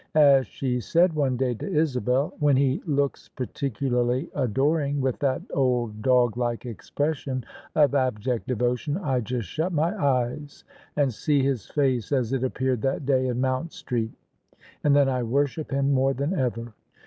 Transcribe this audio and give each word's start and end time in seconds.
As 0.15 0.47
she 0.47 0.79
said 0.79 1.13
one 1.13 1.37
day 1.37 1.53
to 1.53 1.71
Isabel, 1.71 2.33
"When 2.39 2.57
he 2.57 2.81
looks 2.87 3.27
particularly 3.29 4.31
adoring, 4.33 4.99
with 4.99 5.19
that 5.19 5.43
old 5.53 6.01
dog 6.01 6.37
like 6.37 6.65
expression 6.65 7.45
of 7.75 7.93
abject 7.93 8.47
devotion, 8.47 8.97
I 8.97 9.19
just 9.19 9.47
shut 9.47 9.71
my 9.71 9.95
eyes, 10.03 10.63
and 10.95 11.13
see 11.13 11.43
his 11.43 11.67
face 11.67 12.11
as 12.11 12.33
it 12.33 12.43
appeared 12.43 12.81
that 12.81 13.05
day 13.05 13.27
in 13.27 13.39
Moimt 13.39 13.73
Street: 13.73 14.13
and 14.83 14.95
then 14.95 15.07
I 15.07 15.21
worship 15.21 15.69
him 15.69 15.93
more 15.93 16.15
than 16.15 16.33
ever." 16.33 16.73